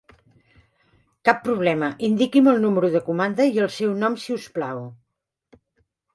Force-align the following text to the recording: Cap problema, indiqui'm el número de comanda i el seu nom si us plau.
Cap 1.29 1.43
problema, 1.47 1.89
indiqui'm 2.07 2.49
el 2.55 2.63
número 2.65 2.91
de 2.97 3.03
comanda 3.11 3.49
i 3.59 3.63
el 3.67 3.71
seu 3.77 3.93
nom 4.01 4.19
si 4.25 4.35
us 4.41 4.51
plau. 4.59 4.83